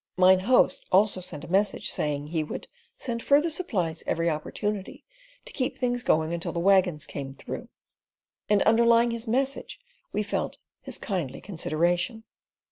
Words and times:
Mine 0.17 0.39
Host 0.39 0.83
also 0.91 1.21
sent 1.21 1.43
a 1.43 1.47
message, 1.47 1.91
saying 1.91 2.25
he 2.29 2.43
would 2.43 2.67
"send 2.97 3.21
further 3.21 3.51
supplies 3.51 4.01
every 4.07 4.31
opportunity, 4.31 5.05
to 5.45 5.53
keep 5.53 5.77
things 5.77 6.01
going 6.01 6.33
until 6.33 6.51
the 6.51 6.59
waggons 6.59 7.05
came 7.05 7.35
through," 7.35 7.69
and 8.49 8.63
underlying 8.63 9.11
his 9.11 9.27
message 9.27 9.79
we 10.11 10.23
felt 10.23 10.57
his 10.81 10.97
kindly 10.97 11.39
consideration. 11.39 12.23